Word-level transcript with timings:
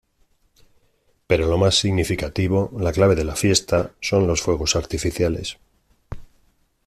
Pero 1.27 1.45
lo 1.45 1.59
más 1.59 1.75
significativo, 1.79 2.71
la 2.75 2.91
clave 2.91 3.13
de 3.13 3.23
la 3.23 3.35
fiesta, 3.35 3.91
son 4.01 4.25
los 4.25 4.41
fuegos 4.41 4.75
artificiales. 4.75 5.59